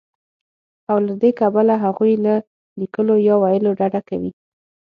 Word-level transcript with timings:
او 0.89 0.97
له 1.05 1.13
دې 1.21 1.31
کبله 1.39 1.75
هغوی 1.85 2.13
له 2.25 2.33
ليکلو 2.79 3.15
يا 3.27 3.35
ويلو 3.43 3.69
ډډه 3.79 4.01
کوي 4.09 4.31